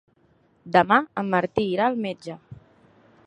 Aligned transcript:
Demà 0.77 0.97
en 1.23 1.29
Martí 1.35 1.65
irà 1.75 1.89
al 1.91 2.01
metge. 2.09 2.39